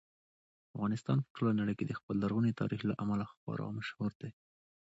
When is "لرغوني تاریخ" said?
2.23-2.81